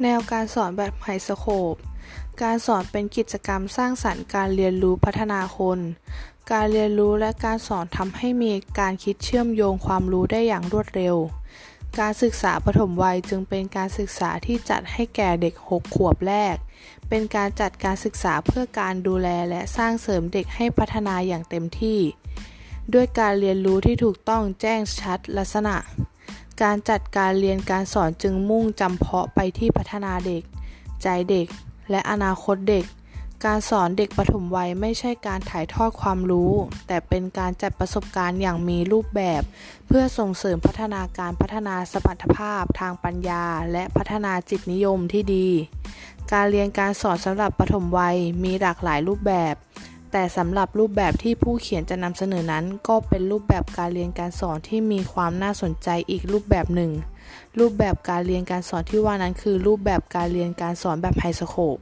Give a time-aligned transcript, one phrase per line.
[0.00, 1.74] แนวการสอนแบบไฮสโคป
[2.42, 5.78] การสอนเป็นกิจกรรมสร้างสรรค์การเรียนรู้พัฒนาคน
[6.52, 11.16] การเรียนรู้และการสอนทำให้มีการคิดเชื่อมโยงความรู้ได้อย่างรวดเร็ว
[12.00, 16.56] การศึกษาปฐมวัยจึงเป็นการศึกษาที่จัดให้แก่เด็ก 6 ขวบแรก
[17.08, 22.00] เป็นการจัดการศึกษาเพื่อการดูแลและสร้างเสริมเด็กให้พัฒนาอย่างเต็มที่
[22.94, 25.76] ด้วยการเรียนรู้ที่ถูกต้องแจ้งชัดลักษณะ
[26.62, 30.42] การจัดการเรียนการสอนจึงมุ่งจำเพาะไปที่พัฒนาเด็ก
[31.02, 31.46] ใจเด็ก
[31.90, 32.84] และอนาคตเด็ก
[33.44, 36.52] การสอนเด็กปฐมวัยไม่ใช่การถ่ายทอดความรู้
[36.86, 39.42] แต่เป็นการจัดประสบการณ์อย่างมีรูปแบบ
[39.86, 45.48] เพื่อส่งเสริมพัฒนาการพัฒนาสมรรถภาพทางปัญญา และพัฒนาจิตนิยมที่ดี
[46.32, 49.54] การเรียนการสอนสำหรับปฐมวัยมีหลากหลายรูปแบบ
[50.12, 56.92] แต่สำหรับรูปแบบที่ผู้เขียนจะนำเสนอนั้น ก็เป็นรูปแบบการเรียนการสอนที่มีความน่าสนใจอีกรูปแบบหนึ่ง
[57.58, 61.78] รูปแบบการเรียนการสอนที่ว่านั้นคือรูปแบบการเรียนการสอนแบบไฮสโคป